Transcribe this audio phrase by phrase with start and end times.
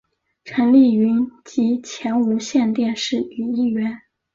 [0.43, 4.01] 陈丽云及前无线电视女艺员。